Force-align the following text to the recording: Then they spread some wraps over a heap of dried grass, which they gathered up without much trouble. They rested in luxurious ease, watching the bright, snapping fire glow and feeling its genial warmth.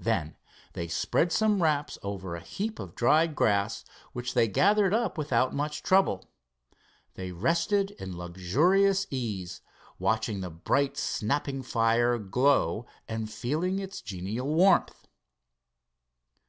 Then 0.00 0.34
they 0.72 0.88
spread 0.88 1.30
some 1.30 1.62
wraps 1.62 1.96
over 2.02 2.34
a 2.34 2.40
heap 2.40 2.80
of 2.80 2.96
dried 2.96 3.36
grass, 3.36 3.84
which 4.12 4.34
they 4.34 4.48
gathered 4.48 4.92
up 4.92 5.16
without 5.16 5.54
much 5.54 5.84
trouble. 5.84 6.28
They 7.14 7.30
rested 7.30 7.92
in 7.92 8.18
luxurious 8.18 9.06
ease, 9.10 9.60
watching 10.00 10.40
the 10.40 10.50
bright, 10.50 10.96
snapping 10.96 11.62
fire 11.62 12.18
glow 12.18 12.84
and 13.06 13.30
feeling 13.30 13.78
its 13.78 14.00
genial 14.02 14.48
warmth. 14.52 15.06